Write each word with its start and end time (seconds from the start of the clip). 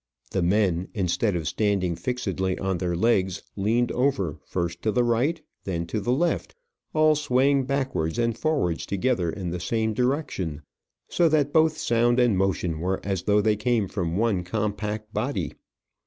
The 0.31 0.41
men, 0.41 0.87
instead 0.95 1.35
of 1.35 1.47
standing 1.47 1.95
fixedly 1.95 2.57
on 2.57 2.79
their 2.79 2.95
legs, 2.95 3.43
leaned 3.55 3.91
over, 3.91 4.39
first 4.47 4.81
to 4.81 4.91
the 4.91 5.03
right 5.03 5.37
and 5.37 5.45
then 5.63 5.85
to 5.85 5.99
the 5.99 6.11
left, 6.11 6.55
all 6.91 7.13
swaying 7.13 7.65
backwards 7.65 8.17
and 8.17 8.35
forwards 8.35 8.87
together 8.87 9.29
in 9.29 9.51
the 9.51 9.59
same 9.59 9.93
direction, 9.93 10.63
so 11.07 11.29
that 11.29 11.53
both 11.53 11.77
sound 11.77 12.19
and 12.19 12.35
motion 12.35 12.79
were 12.79 12.99
as 13.03 13.21
though 13.25 13.41
they 13.41 13.55
came 13.55 13.87
from 13.87 14.17
one 14.17 14.43
compact 14.43 15.13
body. 15.13 15.53